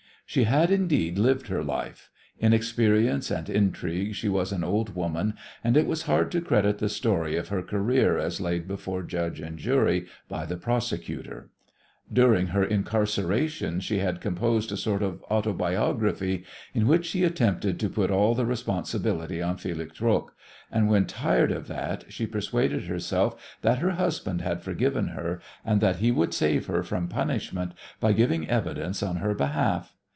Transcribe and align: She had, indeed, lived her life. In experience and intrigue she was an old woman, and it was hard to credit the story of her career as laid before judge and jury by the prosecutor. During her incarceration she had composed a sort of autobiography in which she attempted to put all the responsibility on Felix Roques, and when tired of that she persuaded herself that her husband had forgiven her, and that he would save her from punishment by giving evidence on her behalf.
She 0.25 0.45
had, 0.45 0.71
indeed, 0.71 1.17
lived 1.17 1.47
her 1.49 1.61
life. 1.61 2.09
In 2.39 2.53
experience 2.53 3.29
and 3.29 3.49
intrigue 3.49 4.15
she 4.15 4.29
was 4.29 4.53
an 4.53 4.63
old 4.63 4.95
woman, 4.95 5.33
and 5.61 5.75
it 5.75 5.85
was 5.85 6.03
hard 6.03 6.31
to 6.31 6.39
credit 6.39 6.77
the 6.77 6.87
story 6.87 7.35
of 7.35 7.49
her 7.49 7.61
career 7.61 8.17
as 8.17 8.39
laid 8.39 8.65
before 8.65 9.03
judge 9.03 9.41
and 9.41 9.57
jury 9.59 10.05
by 10.29 10.45
the 10.45 10.55
prosecutor. 10.55 11.49
During 12.13 12.47
her 12.47 12.63
incarceration 12.63 13.81
she 13.81 13.97
had 13.99 14.21
composed 14.21 14.71
a 14.71 14.77
sort 14.77 15.03
of 15.03 15.21
autobiography 15.23 16.45
in 16.73 16.87
which 16.87 17.07
she 17.07 17.25
attempted 17.25 17.77
to 17.81 17.89
put 17.89 18.09
all 18.09 18.33
the 18.33 18.45
responsibility 18.45 19.41
on 19.41 19.57
Felix 19.57 19.99
Roques, 19.99 20.31
and 20.71 20.87
when 20.89 21.07
tired 21.07 21.51
of 21.51 21.67
that 21.67 22.05
she 22.07 22.25
persuaded 22.25 22.83
herself 22.85 23.57
that 23.63 23.79
her 23.79 23.91
husband 23.91 24.39
had 24.39 24.61
forgiven 24.63 25.09
her, 25.09 25.41
and 25.65 25.81
that 25.81 25.97
he 25.97 26.09
would 26.09 26.33
save 26.33 26.67
her 26.67 26.83
from 26.83 27.09
punishment 27.09 27.73
by 27.99 28.13
giving 28.13 28.47
evidence 28.47 29.03
on 29.03 29.17
her 29.17 29.33
behalf. 29.33 29.93